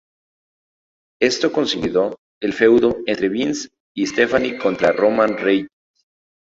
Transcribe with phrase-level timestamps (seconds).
[1.21, 5.67] Esto consolidó el feudo entre Vince y Stephanie contra Roman Reigns.